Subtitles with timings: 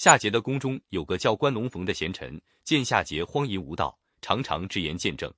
[0.00, 5.30] 夏桀的宫中有个叫关龙逢的贤臣，见夏桀荒淫无道，常常直言见证。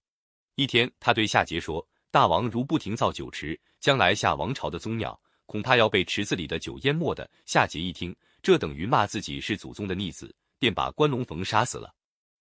[0.54, 11.92] 一天，他对夏桀说：“大王如不停造酒池，将来夏王朝的宗庙恐怕要被池子里的酒淹没的。”夏桀一听，这等于骂自己是祖宗的逆子，便把关龙逢杀死了。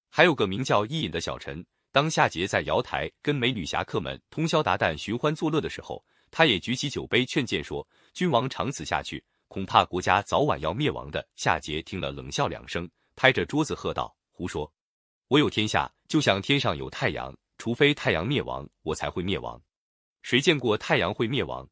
[0.07, 11.27] 还有个名叫伊尹的小臣，当夏桀在瑶台跟美女侠客们通宵达旦寻欢作乐的时候，他也举起酒杯劝谏说：“君王长此下去。”恐怕国家早晚要灭亡的。
[11.36, 14.71] 夏桀听了，冷笑两声，拍着桌子喝道：“胡说！
[15.27, 19.61] 我有天下，就像天上有太阳，除非太阳灭亡，我才会灭亡。
[20.22, 21.67] 谁见过太阳会灭亡？”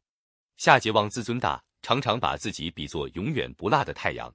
[0.58, 4.30] 夏桀王自尊大，常常把自己比作永远不落的太阳。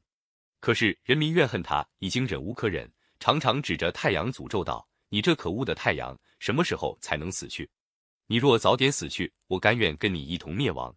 [0.60, 2.90] 可是人民怨恨他，已经忍无可忍，
[3.20, 7.68] 常常指着太阳诅咒道：“你这可恶的太阳，什么时候才能死去？
[8.26, 10.96] 你若早点死去，我甘愿跟你一同灭亡。”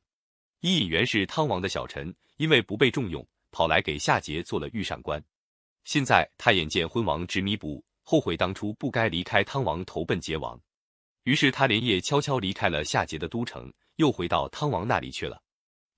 [0.60, 2.16] 伊尹原是汤王的小臣。
[2.38, 5.20] 因为不被重用，跑来给夏桀做了御膳官。
[5.86, 10.60] 现在他眼见昏王执迷不悟，后悔当初不该离开汤王投奔桀王，
[11.24, 15.42] 于是他连夜悄悄离开了夏桀的都城，又回到汤王那里去了。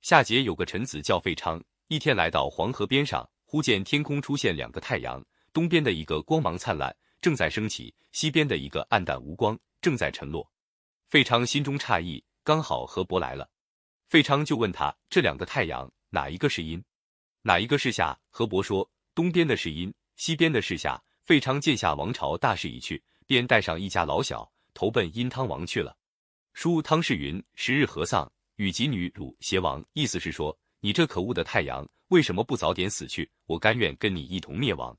[0.01, 10.49] 夏桀有个臣子叫费昌，一天来到黄河边上，忽见天空出现两个太阳，东边的一个光芒灿烂，正在升起；西边的一个暗淡无光，正在沉落。
[11.09, 13.49] 费昌心中诧异，刚好河伯来了，
[14.09, 15.89] 费昌就问他这两个太阳。
[16.09, 16.83] 哪一个是阴，
[17.43, 18.19] 哪一个是夏？
[18.31, 25.95] 河伯说：“东边的是阴，西边的是夏。”费昌见夏王朝大势已去，便带上一家老小投奔殷汤王去了。
[26.53, 33.29] 书汤氏云：“十日合丧，与及女汝偕王。”意思是说，你这可恶的太阳，为什么不早点死去？
[33.45, 34.97] 我甘愿跟你一同灭亡。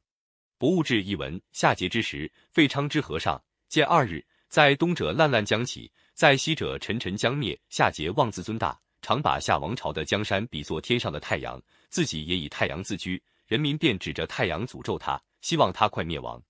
[0.57, 7.61] 博物志一文：夏桀之时，费昌之和尚见二日，在东者烂烂将起，在西者沉沉将灭。
[7.71, 8.81] 夏桀妄自尊大。
[9.03, 16.43] 常把夏王朝的江山比作天上的太阳，自己也以太阳自居，人民便指着太阳诅咒他，希望他快灭亡。